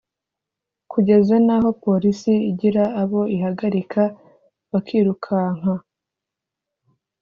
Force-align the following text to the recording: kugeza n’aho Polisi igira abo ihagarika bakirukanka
kugeza 0.91 1.35
n’aho 1.45 1.69
Polisi 1.85 2.33
igira 2.51 2.83
abo 3.01 3.21
ihagarika 3.35 4.01
bakirukanka 4.71 5.71